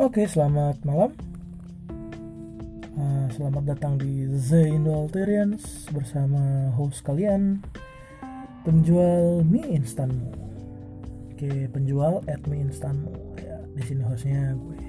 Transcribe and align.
Oke, 0.00 0.24
selamat 0.24 0.80
malam. 0.88 1.12
Uh, 2.96 3.28
selamat 3.36 3.76
datang 3.76 4.00
di 4.00 4.24
The 4.48 4.72
Indulterians 4.72 5.92
bersama 5.92 6.72
host 6.72 7.04
kalian, 7.04 7.60
penjual 8.64 9.44
mie 9.44 9.76
instanmu. 9.76 10.32
Oke, 11.36 11.68
penjual 11.68 12.24
at 12.32 12.40
mie 12.48 12.64
instanmu. 12.64 13.12
Ya, 13.44 13.60
di 13.76 13.82
sini 13.84 14.00
hostnya 14.08 14.56
gue. 14.56 14.80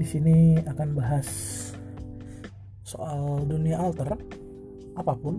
Di 0.00 0.06
sini 0.08 0.56
akan 0.64 0.96
bahas 0.96 1.28
soal 2.80 3.44
dunia 3.44 3.76
alter, 3.76 4.08
apa 4.96 5.12
pun 5.20 5.36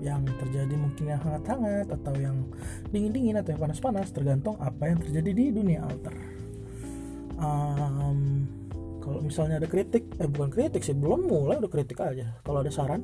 yang 0.00 0.24
terjadi 0.40 0.72
mungkin 0.72 1.04
yang 1.04 1.20
hangat-hangat 1.20 1.84
atau 2.00 2.16
yang 2.16 2.48
dingin-dingin 2.88 3.44
atau 3.44 3.52
yang 3.52 3.60
panas-panas 3.60 4.08
tergantung 4.08 4.56
apa 4.56 4.88
yang 4.88 5.04
terjadi 5.04 5.30
di 5.36 5.44
dunia 5.52 5.84
alter 5.84 6.31
um, 7.42 8.46
kalau 9.02 9.18
misalnya 9.18 9.58
ada 9.58 9.66
kritik 9.66 10.06
eh 10.16 10.30
bukan 10.30 10.48
kritik 10.54 10.86
sih 10.86 10.94
belum 10.94 11.26
mulai 11.26 11.58
udah 11.58 11.70
kritik 11.70 11.98
aja 11.98 12.38
kalau 12.46 12.62
ada 12.62 12.70
saran. 12.70 13.02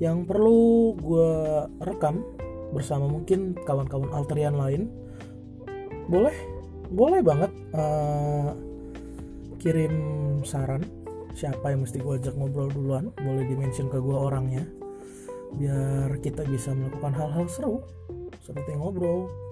Yang 0.00 0.32
perlu 0.32 0.96
gue 0.96 1.32
rekam 1.84 2.24
bersama 2.72 3.04
mungkin 3.04 3.52
kawan-kawan 3.68 4.08
alterian 4.16 4.56
lain 4.56 4.88
boleh 6.08 6.32
boleh 6.88 7.20
banget 7.20 7.52
uh, 7.76 8.56
kirim 9.60 9.94
saran. 10.42 10.82
Siapa 11.36 11.70
yang 11.70 11.86
mesti 11.86 12.02
gue 12.02 12.16
ajak 12.16 12.34
ngobrol 12.34 12.72
duluan 12.72 13.12
boleh 13.20 13.46
dimention 13.46 13.86
ke 13.86 14.00
gue 14.00 14.16
orangnya 14.16 14.66
biar 15.50 16.16
kita 16.22 16.46
bisa 16.48 16.72
melakukan 16.72 17.12
hal-hal 17.12 17.46
seru. 17.46 17.76
Seperti 18.40 18.72
ngobrol 18.74 19.49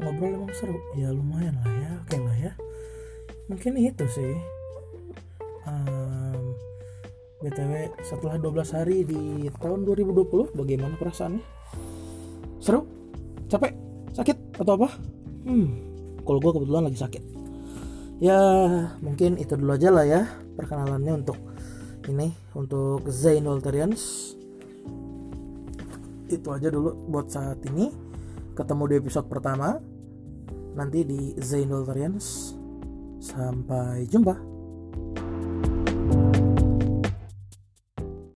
ngobrol 0.00 0.42
emang 0.42 0.52
seru. 0.56 0.78
Ya 0.98 1.10
lumayan 1.10 1.58
lah 1.62 1.72
ya. 1.74 1.90
Oke 2.02 2.16
lah 2.18 2.36
ya. 2.38 2.52
Mungkin 3.50 3.72
itu 3.78 4.04
sih. 4.08 4.34
Um, 5.64 6.54
btw 7.40 7.88
setelah 8.04 8.36
12 8.36 8.76
hari 8.76 8.96
di 9.04 9.48
tahun 9.60 9.88
2020 9.88 10.56
bagaimana 10.56 10.94
perasaannya? 10.96 11.44
Seru? 12.60 12.84
Capek? 13.48 13.72
Sakit? 14.16 14.36
Atau 14.60 14.76
apa? 14.80 14.88
Hmm 15.44 15.94
kalau 16.24 16.40
gue 16.40 16.52
kebetulan 16.56 16.84
lagi 16.88 16.98
sakit. 16.98 17.22
Ya 18.18 18.40
mungkin 19.04 19.36
itu 19.36 19.54
dulu 19.54 19.76
aja 19.76 19.92
lah 19.92 20.06
ya 20.08 20.22
perkenalannya 20.56 21.12
untuk 21.20 21.36
ini 22.08 22.32
untuk 22.56 23.04
Zain 23.12 23.44
Walterians 23.44 24.32
itu 26.32 26.48
aja 26.48 26.72
dulu 26.72 26.96
buat 27.10 27.28
saat 27.28 27.60
ini 27.68 27.92
ketemu 28.54 28.82
di 28.86 28.94
episode 29.02 29.26
pertama. 29.26 29.74
Nanti 30.74 31.02
di 31.02 31.34
Zainul 31.38 31.82
Tarians 31.86 32.54
sampai 33.18 34.06
jumpa 34.06 34.34